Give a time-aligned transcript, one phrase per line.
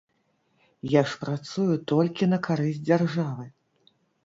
[0.93, 3.49] Я ж працую толькі на карысць дзяржавы.